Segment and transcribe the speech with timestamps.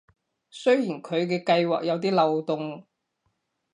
[0.49, 2.87] 雖然佢嘅計畫有啲漏洞